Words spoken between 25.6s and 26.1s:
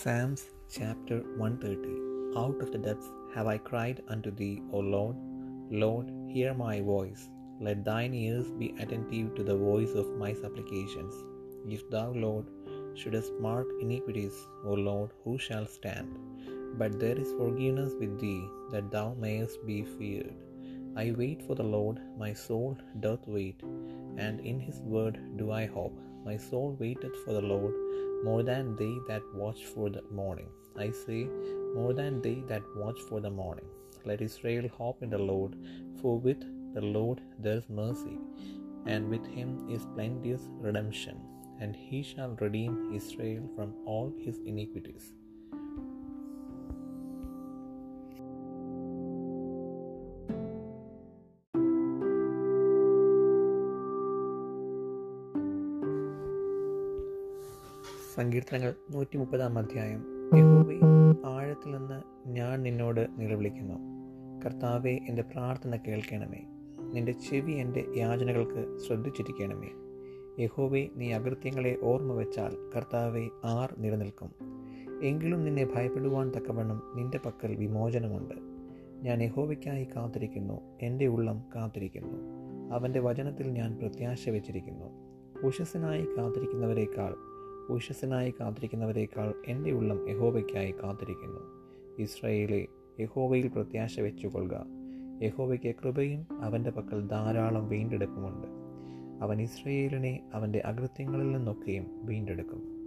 I hope.